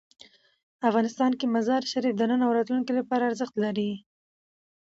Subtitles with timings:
[0.89, 3.91] افغانستان کې مزارشریف د نن او راتلونکي لپاره ارزښت لري.